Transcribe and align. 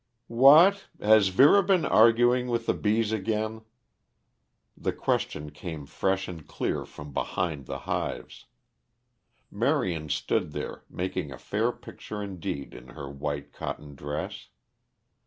"What! 0.25 0.87
Has 0.99 1.27
Vera 1.27 1.61
been 1.61 1.85
arguing 1.85 2.47
with 2.47 2.65
the 2.65 2.73
bees 2.73 3.11
again?" 3.11 3.61
The 4.75 4.93
question 4.93 5.51
came 5.51 5.85
fresh 5.85 6.27
and 6.27 6.47
clear 6.47 6.85
from 6.85 7.13
behind 7.13 7.67
the 7.67 7.77
hives. 7.85 8.45
Marion 9.51 10.09
stood 10.09 10.53
there, 10.53 10.85
making 10.89 11.31
a 11.31 11.37
fair 11.37 11.71
picture 11.71 12.23
indeed 12.23 12.73
in 12.73 12.87
her 12.87 13.07
white 13.11 13.53
cotton 13.53 13.93
dress. 13.93 14.47